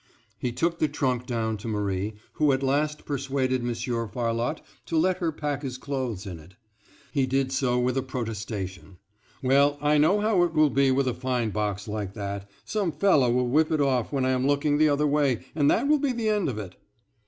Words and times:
He 0.39 0.51
took 0.51 0.79
the 0.79 0.87
trunk 0.87 1.27
down 1.27 1.57
to 1.57 1.67
Marie, 1.67 2.15
who 2.33 2.51
at 2.53 2.63
last 2.63 3.05
persuaded 3.05 3.61
Monsieur 3.61 4.07
Farlotte 4.07 4.61
to 4.87 4.97
let 4.97 5.17
her 5.17 5.31
pack 5.31 5.61
his 5.61 5.77
clothes 5.77 6.25
in 6.25 6.39
it. 6.39 6.55
He 7.11 7.27
did 7.27 7.51
so 7.51 7.77
with 7.77 7.95
a 7.95 8.01
protestation, 8.01 8.97
"Well, 9.43 9.77
I 9.79 9.99
know 9.99 10.19
how 10.19 10.41
it 10.41 10.53
will 10.55 10.71
be 10.71 10.89
with 10.89 11.07
a 11.07 11.13
fine 11.13 11.51
box 11.51 11.87
like 11.87 12.15
that, 12.15 12.49
some 12.65 12.91
fellow 12.91 13.29
will 13.31 13.47
whip 13.49 13.71
it 13.71 13.79
off 13.79 14.11
when 14.11 14.25
I 14.25 14.31
am 14.31 14.47
looking 14.47 14.79
the 14.79 14.89
other 14.89 15.05
way, 15.05 15.45
and 15.53 15.69
that 15.69 15.87
will 15.87 15.99
be 15.99 16.13
the 16.13 16.29
end 16.29 16.49
of 16.49 16.57
it." 16.57 16.77